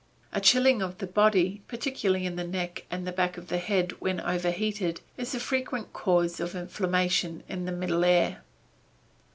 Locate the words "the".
0.97-1.05, 2.35-2.43, 3.05-3.11, 3.49-3.59, 7.67-7.71